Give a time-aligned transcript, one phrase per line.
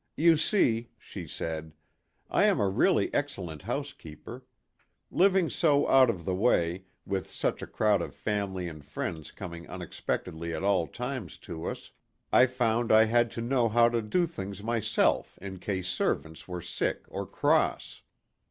[0.26, 1.74] "You see," she said,"
[2.30, 4.46] I am a really excellent housekeeper.
[5.10, 9.68] Living so out of the way, with such a crowd of family and friends coming
[9.68, 11.90] un expectedly at all times to us,
[12.32, 16.62] I found I had to know how to do things myself in case servants were
[16.62, 18.00] sick or cross.